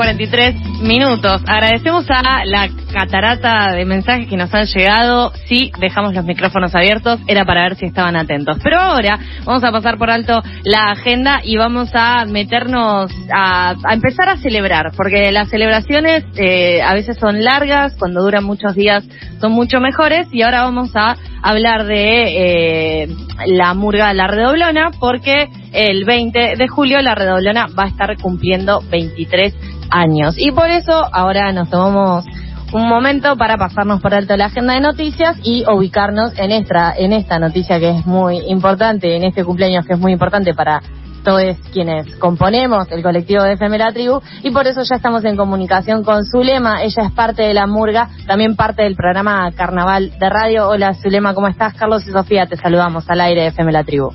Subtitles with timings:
[0.00, 1.42] 43 minutos.
[1.46, 5.32] Agradecemos a la catarata de mensajes que nos han llegado.
[5.46, 7.20] Sí, dejamos los micrófonos abiertos.
[7.26, 8.58] Era para ver si estaban atentos.
[8.62, 14.28] Pero ahora vamos a pasar por alto la agenda y vamos a meternos a, empezar
[14.28, 14.92] a celebrar.
[14.96, 19.04] Porque las celebraciones eh, a veces son largas, cuando duran muchos días
[19.40, 20.28] son mucho mejores.
[20.32, 23.08] Y ahora vamos a hablar de eh,
[23.46, 28.82] la murga La Redoblona porque el 20 de julio la Redoblona va a estar cumpliendo
[28.90, 29.54] 23
[29.90, 30.36] años.
[30.38, 32.24] Y por eso ahora nos tomamos
[32.72, 37.12] un momento para pasarnos por alto la agenda de noticias y ubicarnos en esta, en
[37.12, 40.80] esta noticia que es muy importante, en este cumpleaños que es muy importante para
[41.24, 45.36] todos quienes componemos el colectivo de FM La Tribu y por eso ya estamos en
[45.36, 50.30] comunicación con Zulema, ella es parte de la Murga, también parte del programa Carnaval de
[50.30, 50.68] Radio.
[50.68, 51.74] Hola Zulema, ¿cómo estás?
[51.74, 54.10] Carlos y Sofía, te saludamos al aire de FM La Tribu.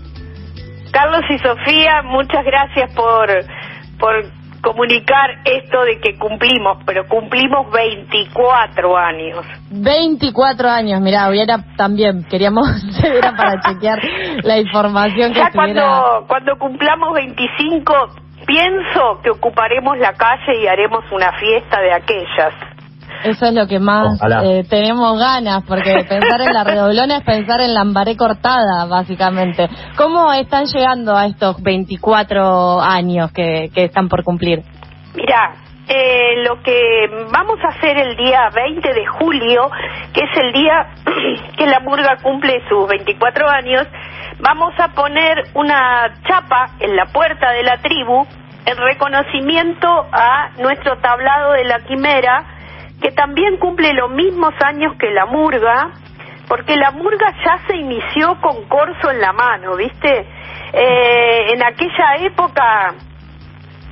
[0.91, 3.27] Carlos y Sofía, muchas gracias por,
[3.99, 9.45] por comunicar esto de que cumplimos, pero cumplimos 24 años.
[9.69, 12.65] 24 años, mira, hubiera también, queríamos,
[13.03, 13.99] era para chequear
[14.43, 17.93] la información que ya cuando, cuando cumplamos 25,
[18.47, 22.74] pienso que ocuparemos la calle y haremos una fiesta de aquellas.
[23.23, 27.61] Eso es lo que más eh, tenemos ganas, porque pensar en la redoblona es pensar
[27.61, 29.67] en la ambaré cortada, básicamente.
[29.97, 34.63] ¿Cómo están llegando a estos 24 años que, que están por cumplir?
[35.15, 35.55] Mira,
[35.87, 39.69] eh, lo que vamos a hacer el día 20 de julio,
[40.13, 40.87] que es el día
[41.57, 43.87] que la murga cumple sus 24 años,
[44.39, 48.25] vamos a poner una chapa en la puerta de la tribu
[48.65, 52.54] en reconocimiento a nuestro tablado de la quimera
[53.01, 55.91] que también cumple los mismos años que la murga,
[56.47, 60.27] porque la murga ya se inició con corso en la mano, ¿viste?
[60.73, 62.93] Eh, en aquella época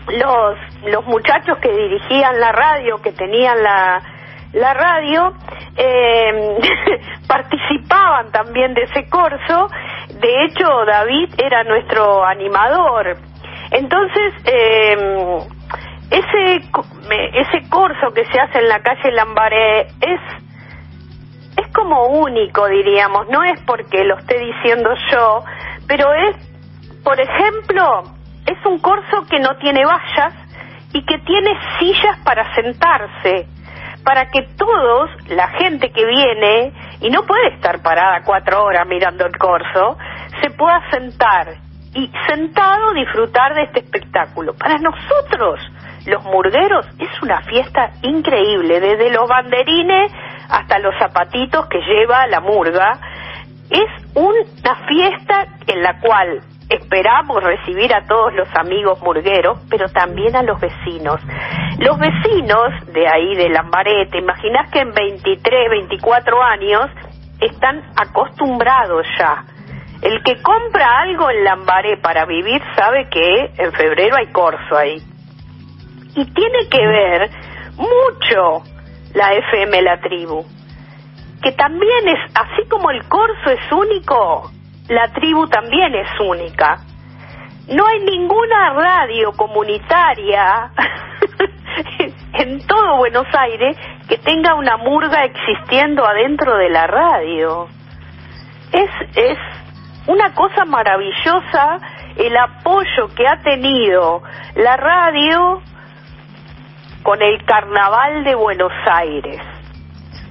[0.07, 0.57] los,
[0.91, 4.01] los muchachos que dirigían la radio, que tenían la,
[4.53, 5.33] la radio,
[5.75, 6.57] eh,
[7.27, 9.69] participaban también de ese corso.
[10.19, 13.17] De hecho, David era nuestro animador.
[13.71, 15.37] Entonces, eh,
[16.11, 16.55] ese,
[17.33, 20.21] ese curso que se hace en la calle Lambaré es,
[21.57, 23.27] es como único, diríamos.
[23.29, 25.43] No es porque lo esté diciendo yo,
[25.87, 26.37] pero es,
[27.03, 28.03] por ejemplo,
[28.45, 30.33] es un curso que no tiene vallas
[30.93, 33.47] y que tiene sillas para sentarse
[34.03, 39.25] para que todos, la gente que viene, y no puede estar parada cuatro horas mirando
[39.25, 39.97] el corso,
[40.41, 41.55] se pueda sentar
[41.93, 44.53] y sentado disfrutar de este espectáculo.
[44.55, 45.59] Para nosotros,
[46.05, 50.11] los murgueros es una fiesta increíble, desde los banderines
[50.49, 52.99] hasta los zapatitos que lleva la murga.
[53.69, 60.35] Es una fiesta en la cual esperamos recibir a todos los amigos murgueros, pero también
[60.35, 61.21] a los vecinos.
[61.79, 66.89] Los vecinos de ahí de Lambaré, te imaginas que en 23, 24 años
[67.39, 69.45] están acostumbrados ya.
[70.01, 75.01] El que compra algo en Lambaré para vivir sabe que en febrero hay corso ahí
[76.15, 77.29] y tiene que ver
[77.77, 78.63] mucho
[79.13, 80.45] la FM La Tribu,
[81.41, 84.51] que también es, así como el corso es único,
[84.89, 86.79] la tribu también es única.
[87.69, 90.71] No hay ninguna radio comunitaria
[92.33, 97.67] en todo Buenos Aires que tenga una murga existiendo adentro de la radio.
[98.71, 99.37] Es, es
[100.07, 101.77] una cosa maravillosa
[102.17, 104.21] el apoyo que ha tenido
[104.55, 105.61] la radio
[107.03, 109.39] con el Carnaval de Buenos Aires.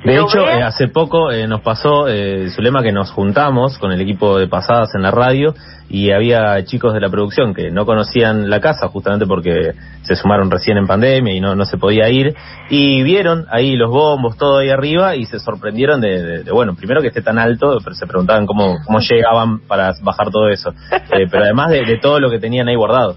[0.04, 4.00] De hecho, eh, hace poco eh, nos pasó, eh, Zulema, que nos juntamos con el
[4.00, 5.54] equipo de pasadas en la radio
[5.88, 10.50] y había chicos de la producción que no conocían la casa justamente porque se sumaron
[10.50, 12.34] recién en pandemia y no, no se podía ir
[12.68, 17.08] y vieron ahí los bombos, todo ahí arriba y se sorprendieron de, bueno, primero que
[17.08, 21.44] esté tan alto, pero se preguntaban cómo, cómo llegaban para bajar todo eso, eh, pero
[21.44, 23.14] además de, de todo lo que tenían ahí guardado.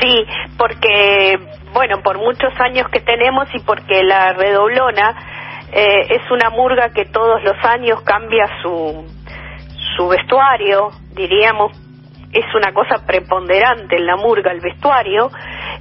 [0.00, 0.24] Sí,
[0.56, 1.38] porque,
[1.72, 7.04] bueno, por muchos años que tenemos y porque la redoblona eh, es una murga que
[7.06, 9.04] todos los años cambia su,
[9.96, 11.72] su vestuario, diríamos,
[12.32, 15.30] es una cosa preponderante en la murga el vestuario,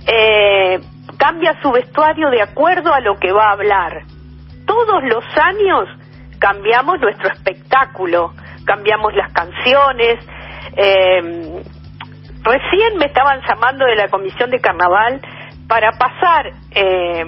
[0.07, 0.79] eh,
[1.17, 4.03] cambia su vestuario de acuerdo a lo que va a hablar.
[4.65, 5.89] Todos los años
[6.39, 8.33] cambiamos nuestro espectáculo,
[8.65, 10.19] cambiamos las canciones,
[10.75, 11.63] eh,
[12.41, 15.21] Recién me estaban llamando de la Comisión de Carnaval
[15.69, 17.23] para pasar eh,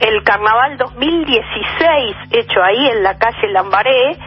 [0.00, 4.18] el Carnaval 2016 hecho ahí en la calle Lambaré,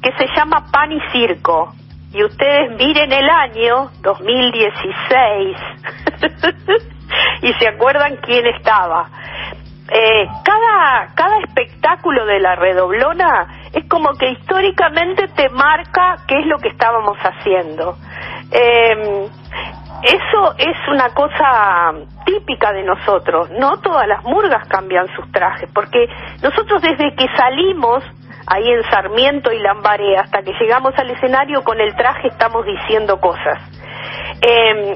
[0.00, 1.74] que se llama Pan y Circo.
[2.12, 5.56] Y ustedes miren el año 2016.
[7.42, 9.08] y se acuerdan quién estaba.
[9.92, 16.46] Eh, cada, cada espectáculo de la redoblona es como que históricamente te marca qué es
[16.46, 17.96] lo que estábamos haciendo.
[18.52, 19.28] Eh,
[20.02, 21.92] eso es una cosa
[22.24, 23.50] típica de nosotros.
[23.58, 26.06] No todas las murgas cambian sus trajes, porque
[26.42, 28.02] nosotros desde que salimos
[28.46, 33.20] ahí en Sarmiento y Lambaré hasta que llegamos al escenario con el traje estamos diciendo
[33.20, 33.58] cosas.
[34.40, 34.94] Eh,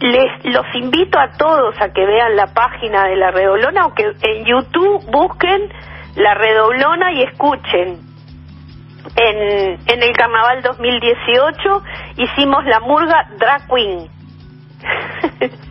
[0.00, 4.02] les los invito a todos a que vean la página de la Redolona o que
[4.02, 5.72] en YouTube busquen
[6.16, 8.13] la Redoblona y escuchen.
[9.16, 11.82] En, en el Carnaval 2018
[12.16, 14.08] hicimos la murga Drag Queen.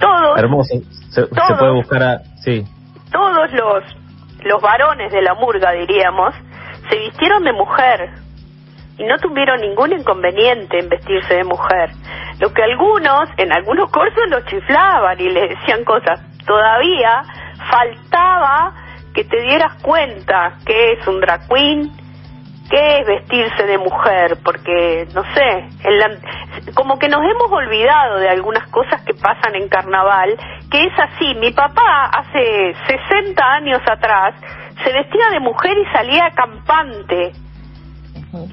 [0.00, 0.38] todos.
[0.38, 0.74] Hermoso.
[1.10, 2.18] Se, puede buscar a.
[2.42, 2.64] Sí.
[3.12, 3.84] Todos los,
[4.44, 6.34] los varones de la murga, diríamos,
[6.88, 8.10] se vistieron de mujer
[8.98, 11.90] y no tuvieron ningún inconveniente en vestirse de mujer.
[12.38, 16.20] Lo que algunos, en algunos cursos, lo chiflaban y les decían cosas.
[16.46, 17.22] Todavía
[17.70, 18.74] faltaba
[19.14, 21.90] que te dieras cuenta que es un drag queen,
[22.70, 25.68] que es vestirse de mujer, porque, no sé,
[26.74, 30.36] como que nos hemos olvidado de algunas cosas que pasan en carnaval,
[30.70, 31.34] que es así.
[31.34, 34.34] Mi papá hace 60 años atrás
[34.84, 37.32] se vestía de mujer y salía campante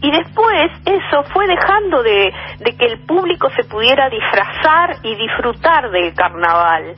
[0.01, 2.33] y después eso fue dejando de,
[2.77, 6.95] que el público se pudiera disfrazar y disfrutar del carnaval.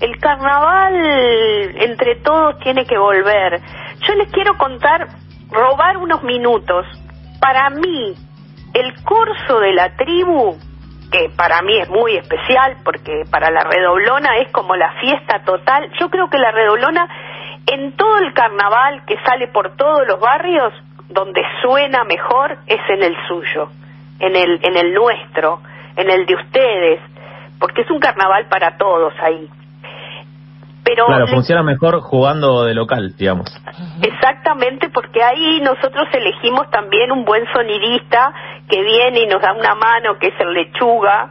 [0.00, 0.94] El carnaval
[1.76, 3.60] entre todos tiene que volver.
[4.06, 5.08] Yo les quiero contar,
[5.50, 6.86] robar unos minutos.
[7.40, 8.14] Para mí,
[8.74, 10.56] el curso de la tribu,
[11.10, 15.90] que para mí es muy especial porque para la redoblona es como la fiesta total,
[15.98, 17.08] yo creo que la redoblona
[17.66, 20.72] en todo el carnaval que sale por todos los barrios
[21.08, 23.70] donde suena mejor es en el suyo,
[24.18, 25.60] en el, en el nuestro,
[25.96, 27.00] en el de ustedes,
[27.58, 29.48] porque es un carnaval para todos ahí.
[30.88, 33.54] Pero claro, funciona mejor jugando de local, digamos.
[34.02, 38.32] Exactamente, porque ahí nosotros elegimos también un buen sonidista
[38.68, 41.30] que viene y nos da una mano, que es el lechuga.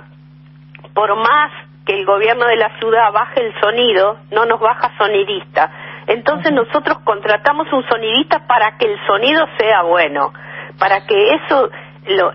[0.94, 1.52] Por más
[1.86, 5.72] que el gobierno de la ciudad baje el sonido, no nos baja sonidista
[6.08, 10.32] entonces nosotros contratamos un sonidista para que el sonido sea bueno,
[10.80, 11.70] para que eso,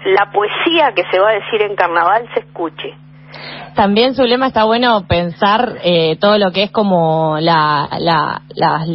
[0.05, 2.95] la poesía que se va a decir en carnaval se escuche.
[3.75, 8.87] También su lema está bueno pensar eh, todo lo que es como la, la, la,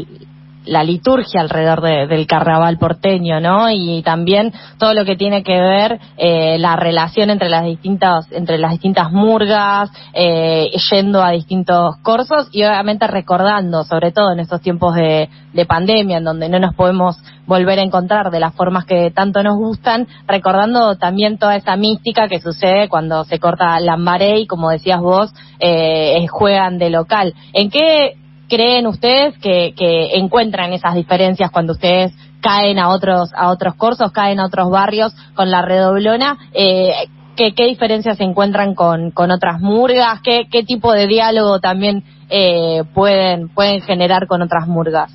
[0.67, 3.69] la liturgia alrededor del carnaval porteño, ¿no?
[3.69, 8.57] Y también todo lo que tiene que ver eh, la relación entre las distintas entre
[8.57, 14.61] las distintas murgas, eh, yendo a distintos cursos y obviamente recordando, sobre todo en estos
[14.61, 18.85] tiempos de, de pandemia, en donde no nos podemos volver a encontrar de las formas
[18.85, 24.39] que tanto nos gustan, recordando también toda esa mística que sucede cuando se corta Lambaré
[24.39, 27.33] y, como decías vos, eh, juegan de local.
[27.53, 28.17] ¿En qué
[28.47, 29.73] creen ustedes que,
[30.15, 35.13] encuentran esas diferencias cuando ustedes caen a otros a otros cursos, caen a otros barrios
[35.35, 36.37] con la redoblona?
[36.53, 40.21] Eh, ¿qué, ¿Qué diferencias se encuentran con, otras murgas?
[40.21, 45.11] ¿Qué, qué tipo de diálogo también eh, pueden, pueden generar con otras murgas?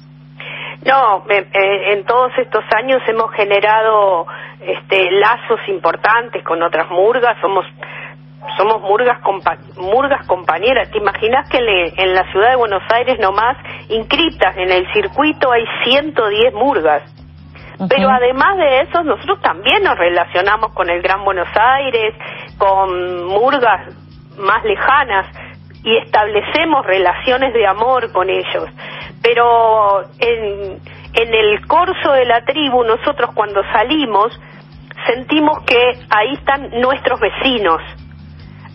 [0.84, 4.26] No, en todos estos años hemos generado
[4.60, 7.64] este, lazos importantes con otras murgas, somos
[8.56, 9.18] somos murgas,
[9.76, 10.90] murgas compañeras.
[10.90, 13.56] ¿Te imaginas que en la ciudad de Buenos Aires nomás,
[13.88, 17.02] inscritas en el circuito, hay 110 murgas?
[17.88, 22.14] Pero además de eso, nosotros también nos relacionamos con el Gran Buenos Aires,
[22.58, 23.88] con murgas
[24.38, 25.26] más lejanas
[25.82, 28.68] y establecemos relaciones de amor con ellos.
[29.20, 30.80] Pero en,
[31.14, 34.38] en el corso de la tribu, nosotros cuando salimos,
[35.06, 37.80] sentimos que ahí están nuestros vecinos,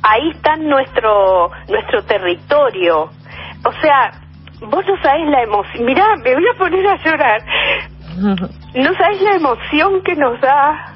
[0.04, 3.10] ahí está nuestro, nuestro territorio.
[3.66, 4.12] O sea,
[4.62, 5.86] vos no sabés la emoción.
[5.86, 7.42] Mirá, me voy a poner a llorar.
[8.74, 10.94] No sabés la emoción que nos da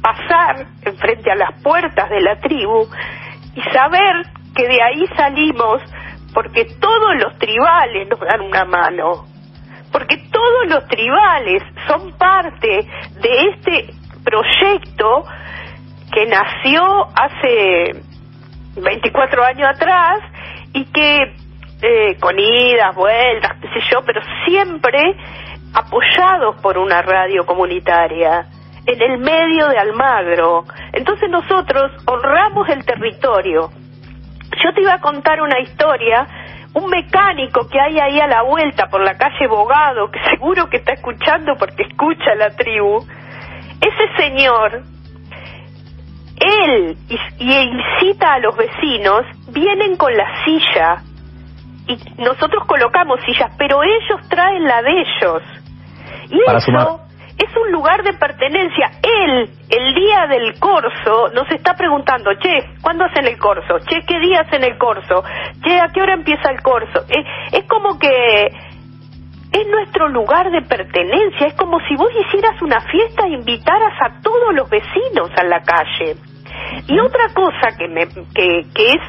[0.00, 0.66] pasar
[0.98, 2.86] frente a las puertas de la tribu
[3.54, 4.22] y saber
[4.54, 5.82] que de ahí salimos
[6.34, 9.24] porque todos los tribales nos dan una mano,
[9.92, 12.86] porque todos los tribales son parte
[13.20, 15.24] de este proyecto
[16.14, 17.92] que nació hace
[18.76, 20.20] 24 años atrás
[20.72, 21.34] y que
[21.82, 25.16] eh, con idas, vueltas, qué sé yo, pero siempre
[25.74, 28.46] apoyados por una radio comunitaria
[28.86, 30.64] en el medio de Almagro.
[30.92, 33.70] Entonces nosotros honramos el territorio.
[34.62, 36.26] Yo te iba a contar una historia,
[36.74, 40.76] un mecánico que hay ahí a la vuelta por la calle Bogado, que seguro que
[40.76, 43.04] está escuchando porque escucha la tribu.
[43.80, 44.84] Ese señor
[46.36, 51.02] él y, incita a los vecinos, vienen con la silla
[51.86, 55.42] y nosotros colocamos sillas, pero ellos traen la de ellos.
[56.30, 57.00] Y eso
[57.36, 58.90] es un lugar de pertenencia.
[59.02, 63.78] Él, el día del corso, nos está preguntando, che, ¿cuándo hacen el corso?
[63.80, 65.22] Che, ¿qué día hacen el corso?
[65.62, 67.00] Che, ¿a qué hora empieza el corso?
[67.08, 68.48] Eh, es como que
[69.54, 74.20] es nuestro lugar de pertenencia, es como si vos hicieras una fiesta e invitaras a
[74.20, 76.16] todos los vecinos a la calle.
[76.88, 79.02] Y otra cosa que, me, que, que es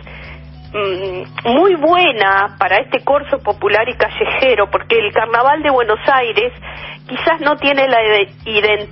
[0.71, 6.53] mm, muy buena para este corso popular y callejero, porque el Carnaval de Buenos Aires
[7.07, 8.87] quizás no tiene la identidad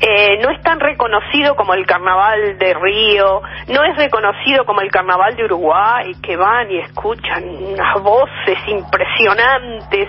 [0.00, 4.90] eh, no es tan reconocido como el carnaval de Río, no es reconocido como el
[4.90, 10.08] carnaval de Uruguay, que van y escuchan unas voces impresionantes,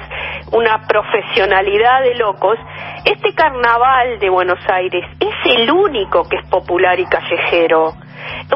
[0.51, 2.57] una profesionalidad de locos.
[3.03, 7.93] Este carnaval de Buenos Aires es el único que es popular y callejero.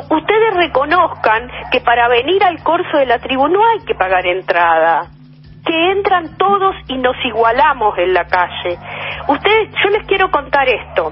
[0.09, 5.09] Ustedes reconozcan que para venir al corso de la tribu no hay que pagar entrada
[5.65, 8.77] que entran todos y nos igualamos en la calle.
[9.27, 11.11] Ustedes, yo les quiero contar esto.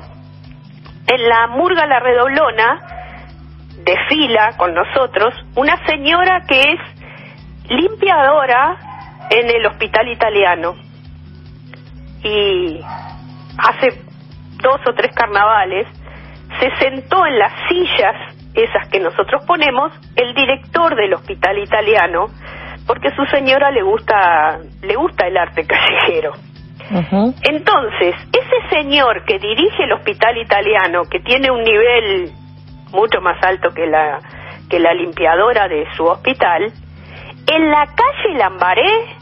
[1.07, 2.79] En la Murga La Redoblona
[3.83, 6.79] desfila con nosotros una señora que es
[7.69, 8.86] limpiadora
[9.29, 10.75] en el hospital italiano.
[12.23, 12.79] Y
[13.57, 14.01] hace
[14.61, 15.87] dos o tres carnavales
[16.59, 18.15] se sentó en las sillas
[18.53, 22.27] esas que nosotros ponemos el director del hospital italiano
[22.87, 26.33] porque su señora le gusta le gusta el arte callejero.
[27.43, 32.31] Entonces, ese señor que dirige el hospital italiano, que tiene un nivel
[32.93, 34.19] mucho más alto que la
[34.69, 36.71] que la limpiadora de su hospital,
[37.47, 39.17] en la calle Lambaré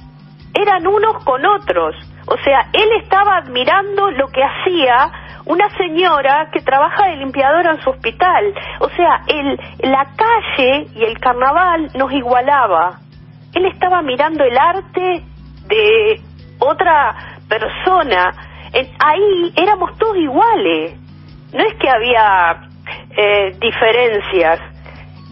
[0.54, 1.96] eran unos con otros.
[2.28, 5.12] O sea, él estaba admirando lo que hacía
[5.46, 8.54] una señora que trabaja de limpiadora en su hospital.
[8.80, 9.60] O sea, el,
[9.92, 13.00] la calle y el carnaval nos igualaba
[13.56, 15.24] él estaba mirando el arte
[15.68, 16.22] de
[16.60, 17.16] otra
[17.48, 18.34] persona.
[19.00, 21.00] ahí éramos todos iguales.
[21.54, 22.70] No es que había
[23.18, 24.60] eh, diferencias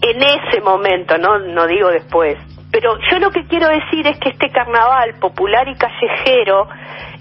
[0.00, 2.38] en ese momento, no, no digo después.
[2.74, 6.66] Pero yo lo que quiero decir es que este carnaval popular y callejero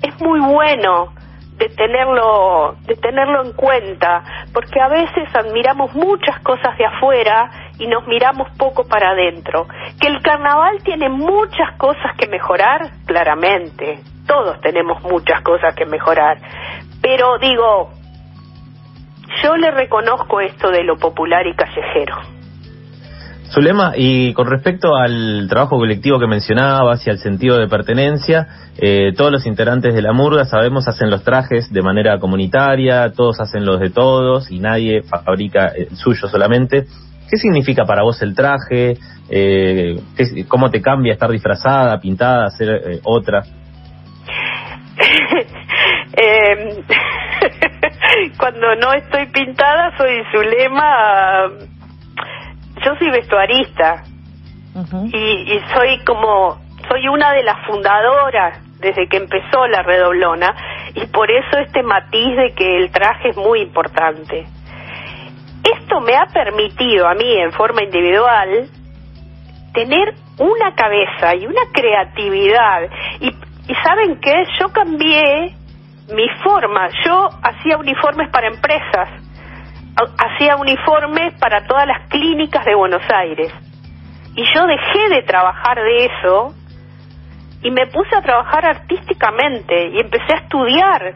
[0.02, 1.14] es muy bueno
[1.58, 7.86] de tenerlo, de tenerlo en cuenta, porque a veces admiramos muchas cosas de afuera y
[7.86, 9.68] nos miramos poco para adentro.
[10.02, 16.40] Que el carnaval tiene muchas cosas que mejorar, claramente, todos tenemos muchas cosas que mejorar,
[17.00, 17.92] pero digo,
[19.44, 22.33] yo le reconozco esto de lo popular y callejero.
[23.54, 28.48] Zulema, y con respecto al trabajo colectivo que mencionabas y al sentido de pertenencia,
[28.80, 33.40] eh, todos los integrantes de la murga, sabemos, hacen los trajes de manera comunitaria, todos
[33.40, 36.86] hacen los de todos y nadie fabrica el suyo solamente.
[37.30, 38.98] ¿Qué significa para vos el traje?
[39.30, 40.02] Eh,
[40.48, 43.44] ¿Cómo te cambia estar disfrazada, pintada, ser eh, otra?
[46.16, 46.84] Em,
[48.38, 51.50] cuando no estoy pintada soy Zulema
[52.84, 54.04] yo soy vestuarista
[55.14, 60.54] y, soy como, soy una de las fundadoras desde que empezó la redoblona
[60.96, 64.46] y por eso este matiz de que el traje es muy importante.
[65.64, 68.68] Esto me ha permitido a mí en forma individual
[69.74, 72.82] tener una cabeza y una creatividad.
[73.22, 75.56] Y, y saben qué, yo cambié
[76.14, 79.23] mi forma, yo hacía uniformes para empresas
[79.96, 83.54] hacía uniformes para todas las clínicas de Buenos Aires.
[84.36, 86.54] Y yo dejé de trabajar de eso
[87.62, 91.14] y me puse a trabajar artísticamente y empecé a estudiar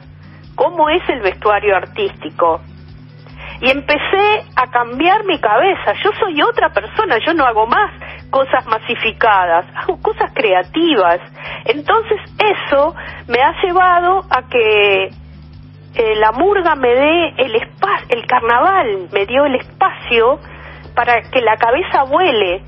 [0.55, 2.61] cómo es el vestuario artístico.
[3.59, 5.93] Y empecé a cambiar mi cabeza.
[6.03, 7.91] Yo soy otra persona, yo no hago más
[8.29, 11.19] cosas masificadas, hago cosas creativas.
[11.65, 12.95] Entonces eso
[13.27, 15.09] me ha llevado a que
[15.95, 20.39] eh, la murga me dé el espacio, el carnaval me dio el espacio
[20.95, 22.61] para que la cabeza vuele.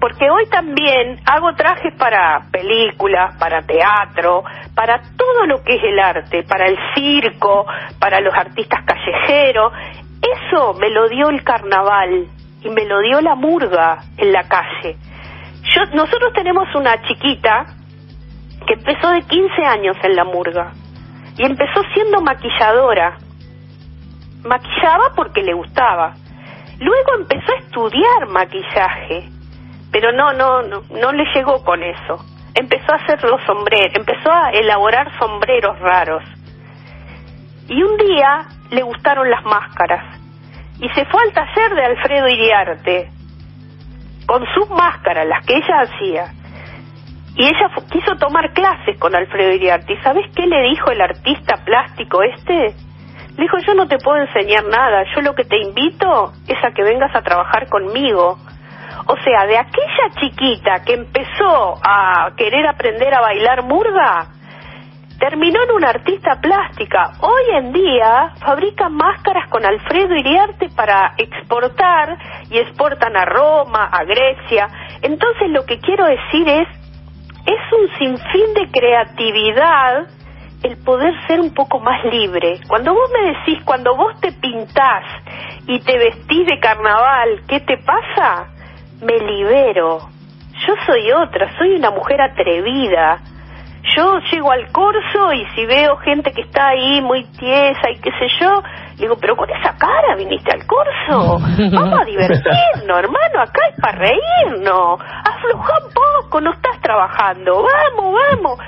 [0.00, 4.42] Porque hoy también hago trajes para películas, para teatro,
[4.74, 7.66] para todo lo que es el arte, para el circo,
[8.00, 9.72] para los artistas callejeros.
[10.20, 12.26] Eso me lo dio el carnaval
[12.62, 14.96] y me lo dio la murga en la calle.
[15.74, 17.66] Yo, nosotros tenemos una chiquita
[18.66, 20.72] que empezó de 15 años en la murga
[21.36, 23.16] y empezó siendo maquilladora.
[24.44, 26.14] Maquillaba porque le gustaba.
[26.78, 29.28] Luego empezó a estudiar maquillaje,
[29.92, 32.24] pero no, no, no, no le llegó con eso.
[32.54, 36.22] Empezó a hacer los sombreros, empezó a elaborar sombreros raros.
[37.68, 40.18] Y un día le gustaron las máscaras.
[40.80, 43.10] y se fue al taller de Alfredo Iriarte
[44.26, 46.41] con sus máscaras, las que ella hacía.
[47.34, 49.94] Y ella quiso tomar clases con Alfredo Iriarte.
[49.94, 52.74] ¿Y sabes qué le dijo el artista plástico este?
[53.36, 56.72] Le dijo, yo no te puedo enseñar nada, yo lo que te invito es a
[56.72, 58.36] que vengas a trabajar conmigo.
[59.06, 64.28] O sea, de aquella chiquita que empezó a querer aprender a bailar murga,
[65.18, 67.12] terminó en una artista plástica.
[67.20, 72.18] Hoy en día fabrica máscaras con Alfredo Iriarte para exportar
[72.50, 74.68] y exportan a Roma, a Grecia.
[75.00, 76.81] Entonces lo que quiero decir es,
[77.46, 80.06] es un sinfín de creatividad
[80.62, 82.60] el poder ser un poco más libre.
[82.68, 85.04] Cuando vos me decís, cuando vos te pintás
[85.66, 88.46] y te vestís de carnaval, ¿qué te pasa?
[89.00, 89.98] Me libero.
[90.66, 93.20] Yo soy otra, soy una mujer atrevida.
[93.96, 98.10] Yo llego al corso y si veo gente que está ahí muy tiesa y qué
[98.12, 98.62] sé yo,
[98.96, 101.38] digo, pero con esa cara viniste al corso.
[101.72, 105.00] Vamos a divertirnos, hermano, acá hay para reírnos.
[105.00, 107.64] Afloja un poco, no estás trabajando.
[107.64, 108.58] Vamos, vamos.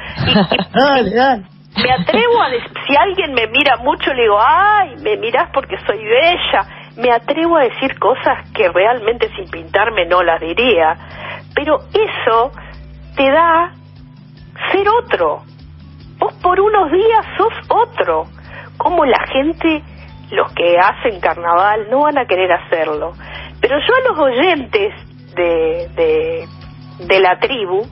[0.74, 2.50] dale, dale me atrevo a
[2.86, 6.66] si alguien me mira mucho le digo ay me mirás porque soy bella
[6.96, 10.96] me atrevo a decir cosas que realmente sin pintarme no las diría
[11.54, 12.52] pero eso
[13.16, 13.72] te da
[14.72, 15.42] ser otro.
[16.18, 18.26] Vos por unos días sos otro.
[18.76, 19.82] Como la gente
[20.30, 23.12] los que hacen carnaval no van a querer hacerlo.
[23.60, 24.94] Pero yo a los oyentes
[25.34, 26.46] de,
[27.06, 27.86] de, la tribu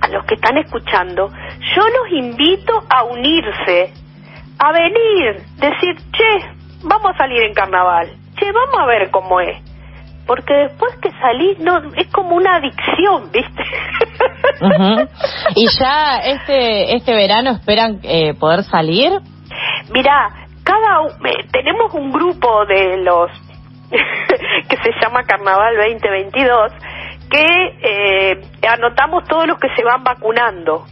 [0.00, 3.92] a los que están escuchando, yo los invito a unirse,
[4.58, 6.50] a venir, decir, che,
[6.82, 9.58] vamos a salir en carnaval, che, vamos a ver cómo es.
[10.26, 13.62] Porque después que salís, no, es como una adicción, ¿viste?
[15.54, 19.12] ¿Y ya este, este verano esperan eh, poder salir?
[19.92, 20.30] Mira,
[20.64, 21.16] cada
[21.52, 23.30] tenemos un grupo de los
[24.68, 26.72] que se llama Carnaval 2022
[27.30, 27.44] que
[27.82, 30.84] eh, anotamos todos los que se van vacunando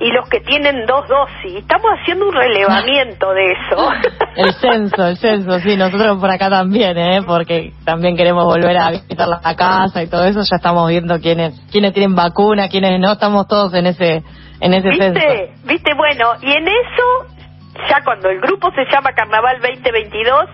[0.00, 1.58] y los que tienen dos dosis.
[1.58, 3.90] Estamos haciendo un relevamiento de eso.
[4.36, 7.20] El censo, el censo, sí, nosotros por acá también, ¿eh?
[7.26, 11.60] porque también queremos volver a visitar la casa y todo eso, ya estamos viendo quiénes
[11.70, 14.22] quiénes tienen vacuna, quiénes no, estamos todos en ese
[14.60, 15.12] en ese ¿Viste?
[15.12, 15.66] censo.
[15.66, 15.94] ¿Viste?
[15.94, 17.26] Bueno, y en eso,
[17.90, 20.46] ya cuando el grupo se llama Carnaval 2022,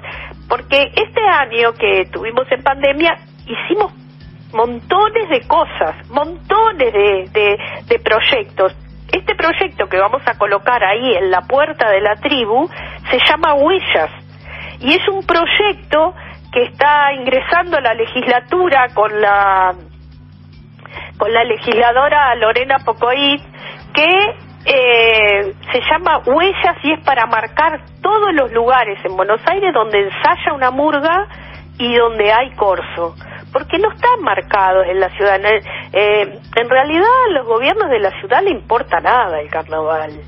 [0.49, 3.93] porque este año que tuvimos en pandemia, hicimos
[4.53, 8.75] montones de cosas, montones de, de, proyectos.
[9.13, 12.69] Este proyecto que vamos a colocar ahí en la puerta de la tribu
[13.11, 14.11] se llama Huellas.
[14.81, 16.15] Y es un proyecto
[16.53, 19.75] que está ingresando la legislatura con la
[21.19, 23.43] con la legisladora Lorena Pocoit
[23.93, 29.73] que eh, se llama Huellas y es para marcar todos los lugares en Buenos Aires
[29.75, 31.27] donde ensaya una murga
[31.79, 33.15] y donde hay corso
[33.53, 35.41] porque no están marcados en la ciudad.
[35.45, 40.21] Eh, en realidad, a los gobiernos de la ciudad le importa nada el carnaval.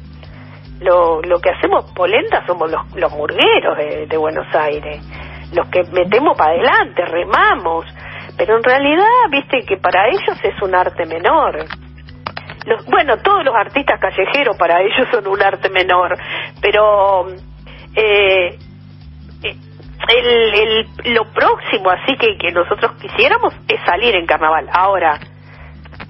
[0.80, 3.76] Lo, lo que hacemos polenta somos los, los murgueros
[4.08, 5.04] de, Buenos Aires,
[5.52, 7.84] los que metemos para adelante, remamos.
[8.38, 11.66] Pero en realidad, viste que para ellos es un arte menor.
[12.64, 16.16] Los, bueno, todos los artistas callejeros para ellos son un arte menor,
[16.62, 17.26] pero
[17.94, 18.56] eh,
[20.08, 24.68] el, lo próximo así que, que nosotros quisiéramos es salir en carnaval.
[24.72, 25.18] Ahora,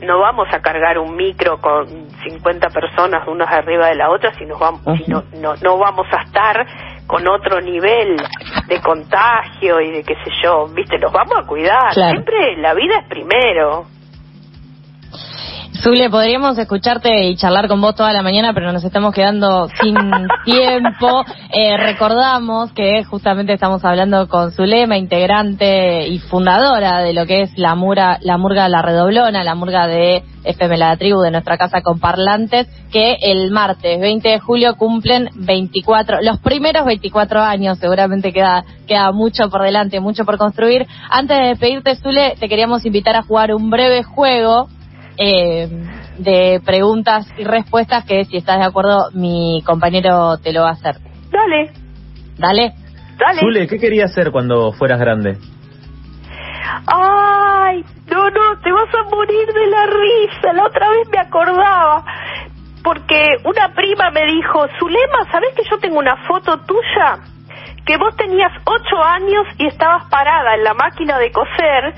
[0.02, 1.86] no vamos a cargar un micro con
[2.22, 5.24] 50 personas unas arriba de la otra si nos vamos no,
[5.62, 6.66] no, vamos a estar
[7.06, 8.16] con otro nivel
[8.68, 11.92] de contagio y de qué sé yo, viste, nos vamos a cuidar.
[11.92, 13.86] Siempre la vida es primero.
[15.78, 19.94] Zule, podríamos escucharte y charlar con vos toda la mañana, pero nos estamos quedando sin
[20.44, 21.24] tiempo.
[21.52, 27.56] Eh, recordamos que justamente estamos hablando con Zulema, integrante y fundadora de lo que es
[27.56, 31.80] la, mura, la murga La Redoblona, la murga de FM La Tribu, de nuestra casa
[31.82, 38.32] con parlantes, que el martes 20 de julio cumplen 24, los primeros 24 años, seguramente
[38.32, 40.86] queda, queda mucho por delante, mucho por construir.
[41.10, 44.68] Antes de despedirte, Zule, te queríamos invitar a jugar un breve juego
[45.22, 45.68] eh,
[46.16, 50.72] de preguntas y respuestas que si estás de acuerdo mi compañero te lo va a
[50.72, 50.96] hacer.
[51.30, 51.70] Dale.
[52.38, 52.72] Dale.
[53.18, 53.40] Dale.
[53.40, 55.36] Zule, ¿qué querías hacer cuando fueras grande?
[56.86, 60.52] Ay, no, no, te vas a morir de la risa.
[60.54, 62.02] La otra vez me acordaba.
[62.82, 67.18] Porque una prima me dijo, Zulema, ¿sabes que yo tengo una foto tuya?
[67.84, 71.94] Que vos tenías ocho años y estabas parada en la máquina de coser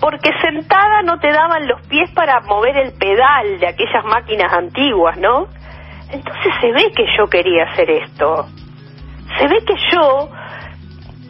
[0.00, 5.16] porque sentada no te daban los pies para mover el pedal de aquellas máquinas antiguas,
[5.18, 5.46] ¿no?
[6.10, 8.46] Entonces se ve que yo quería hacer esto.
[9.38, 10.30] Se ve que yo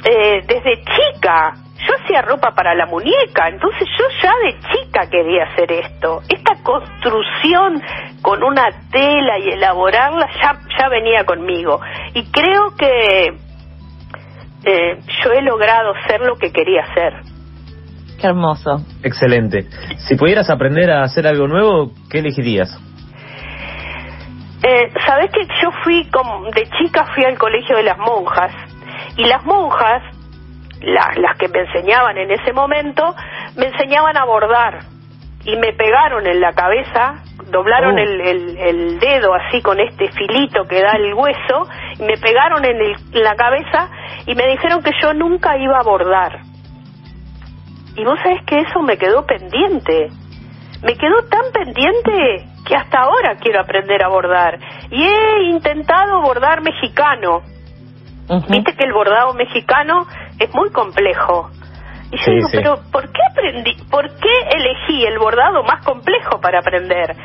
[0.05, 1.55] eh, desde chica.
[1.87, 6.23] Yo hacía ropa para la muñeca, entonces yo ya de chica quería hacer esto.
[6.29, 7.83] Esta construcción
[8.23, 11.81] con una tela y elaborarla ya, ya venía conmigo.
[12.15, 13.27] Y creo que
[14.65, 17.34] eh, yo he logrado ser lo que quería ser.
[18.25, 18.81] Qué hermoso.
[19.03, 19.67] Excelente.
[19.99, 22.71] Si pudieras aprender a hacer algo nuevo, ¿qué elegirías?
[24.63, 28.51] Eh, Sabes que yo fui, como, de chica fui al colegio de las monjas
[29.19, 30.03] y las monjas,
[30.81, 33.15] las que me enseñaban en ese momento,
[33.59, 34.79] me enseñaban a bordar
[35.45, 37.99] y me pegaron en la cabeza, doblaron oh.
[37.99, 42.81] el, el, dedo así con este filito que da el hueso y me pegaron en,
[42.81, 43.91] en la cabeza
[44.25, 46.54] y me dijeron que yo nunca iba a bordar.
[47.97, 50.09] Y vos sabés que eso me quedó pendiente.
[50.83, 54.59] Me quedó tan pendiente que hasta ahora quiero aprender a bordar.
[54.91, 57.43] Y he intentado bordar mexicano.
[58.49, 60.07] Viste que el bordado mexicano
[60.39, 61.51] es muy complejo.
[62.11, 63.75] Y yo digo, pero ¿por qué aprendí?
[63.91, 67.17] ¿Por qué elegí el bordado más complejo para aprender?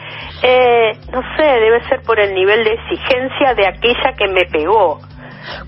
[0.42, 5.00] Eh, no sé, debe ser por el nivel de exigencia de aquella que me pegó.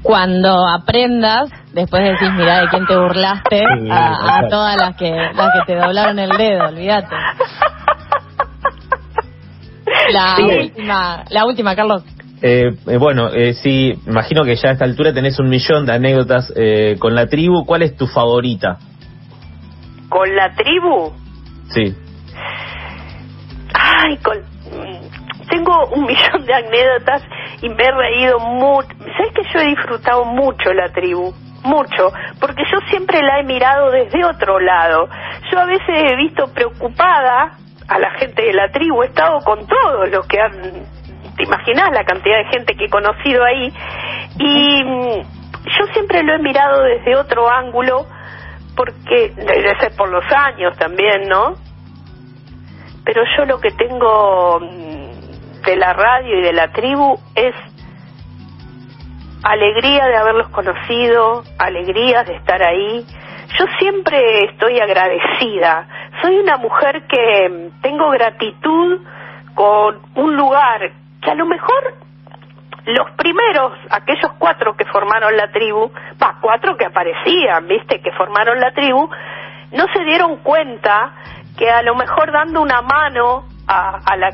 [0.02, 5.74] Cuando aprendas, después decís, mira, de quién te burlaste a, todas las que, las que
[5.74, 7.16] te doblaron el dedo, olvídate.
[10.12, 12.04] La última, la última, Carlos.
[12.42, 15.94] Eh, eh, bueno, eh, sí, imagino que ya a esta altura tenés un millón de
[15.94, 17.66] anécdotas eh, con la tribu.
[17.66, 18.80] ¿Cuál es tu favorita?
[20.10, 21.14] ¿Con la tribu?
[21.70, 21.96] Sí.
[23.74, 24.51] Ay, con...
[25.52, 27.22] tengo un millón de anécdotas
[27.62, 28.90] y me he reído mucho.
[28.98, 31.32] ¿Sabes que yo he disfrutado mucho la tribu?
[31.64, 35.08] Mucho, porque yo siempre la he mirado desde otro lado.
[35.52, 37.56] Yo a veces he visto preocupada
[37.88, 40.52] a la gente de la tribu, he estado con todos los que han,
[41.36, 43.72] te imaginas la cantidad de gente que he conocido ahí,
[44.40, 45.22] y mm,
[45.66, 48.08] yo siempre lo he mirado desde otro ángulo,
[48.76, 51.54] porque debe ser por los años también, ¿no?
[53.04, 54.91] Pero yo lo que tengo mm,
[55.66, 57.56] de la radio y de la tribu es
[59.44, 63.06] alegría de haberlos conocido, alegría de estar ahí.
[63.58, 65.88] Yo siempre estoy agradecida
[66.22, 69.00] soy una mujer que tengo gratitud
[69.56, 71.96] con un lugar que a lo mejor
[72.86, 78.60] los primeros, aquellos cuatro que formaron la tribu, va, cuatro que aparecían, viste, que formaron
[78.60, 79.10] la tribu,
[79.72, 81.14] no se dieron cuenta
[81.58, 84.30] que a lo mejor dando una mano a, a, la,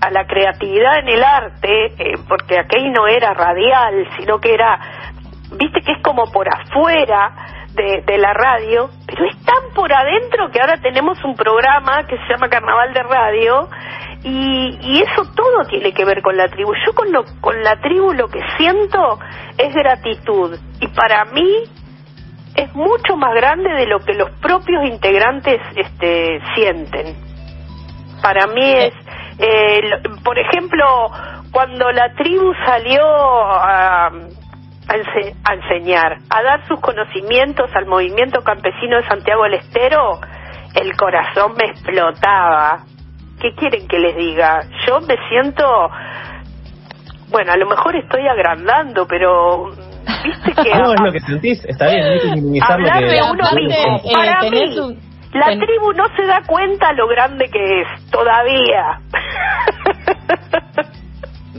[0.00, 4.78] a la creatividad en el arte, eh, porque aquel no era radial, sino que era,
[5.52, 10.60] viste que es como por afuera, de, la radio, pero es tan por adentro que
[10.60, 13.68] ahora tenemos un programa que se llama Carnaval de Radio
[14.22, 16.72] y, y eso todo tiene que ver con la tribu.
[16.86, 19.18] Yo con, lo, con la tribu lo que siento
[19.56, 21.64] es gratitud y para mí
[22.54, 27.31] es mucho más grande de lo que los propios integrantes este, sienten.
[28.22, 28.94] Para mí es,
[29.38, 29.80] eh,
[30.24, 30.84] por ejemplo,
[31.50, 34.10] cuando la tribu salió a
[34.88, 40.20] a, enseñar, a dar sus conocimientos al movimiento campesino de Santiago del Estero,
[40.74, 42.84] el corazón me explotaba.
[43.40, 44.60] ¿Qué quieren que les diga?
[44.86, 45.64] Yo me siento,
[47.30, 49.70] bueno, a lo mejor estoy agrandando, pero
[50.24, 50.74] viste que...
[50.74, 53.04] no, es lo que sentís, está bien, no hay que minimizar lo que...
[53.06, 54.12] de uno mismo.
[54.12, 54.98] Para mí,
[55.32, 59.00] la tribu no se da cuenta lo grande que es, todavía.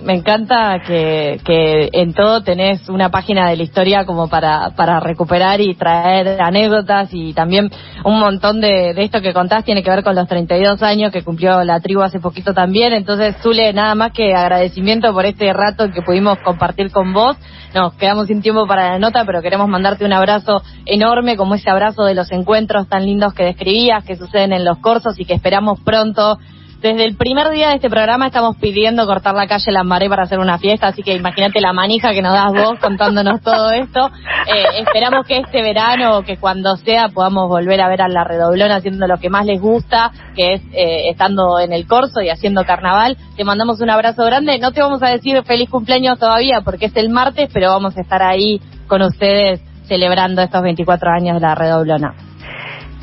[0.04, 5.00] me encanta que, que en todo tenés una página de la historia como para, para
[5.00, 7.70] recuperar y traer anécdotas y también
[8.04, 11.24] un montón de, de esto que contás tiene que ver con los 32 años que
[11.24, 12.94] cumplió la tribu hace poquito también.
[12.94, 17.38] Entonces, Zule, nada más que agradecimiento por este rato que pudimos compartir con vos.
[17.74, 21.70] Nos quedamos sin tiempo para la nota, pero queremos mandarte un abrazo enorme, como ese
[21.70, 25.34] abrazo de los encuentros tan lindos que describías, que suceden en los cursos y que
[25.34, 26.38] esperamos pronto
[26.84, 30.38] desde el primer día de este programa estamos pidiendo cortar la calle Lambaré para hacer
[30.40, 34.12] una fiesta, así que imagínate la manija que nos das vos contándonos todo esto.
[34.48, 38.76] Eh, esperamos que este verano, que cuando sea, podamos volver a ver a la redoblona
[38.76, 42.66] haciendo lo que más les gusta, que es eh, estando en el corso y haciendo
[42.66, 43.16] carnaval.
[43.38, 44.60] Te mandamos un abrazo grande.
[44.60, 48.02] No te vamos a decir feliz cumpleaños todavía porque es el martes, pero vamos a
[48.02, 52.14] estar ahí con ustedes celebrando estos 24 años de la redoblona.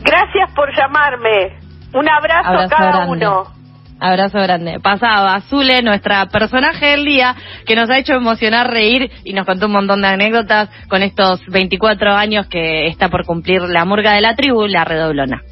[0.03, 1.59] Gracias por llamarme.
[1.95, 3.60] Un abrazo, a cada uno.
[4.01, 4.81] Abrazo grande.
[4.81, 7.37] Pasaba Azule, nuestra personaje del día,
[7.67, 11.41] que nos ha hecho emocionar, reír y nos contó un montón de anécdotas con estos
[11.47, 15.43] 24 años que está por cumplir la murga de la tribu, la redoblona.